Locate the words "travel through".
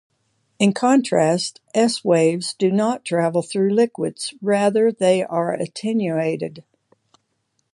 3.05-3.69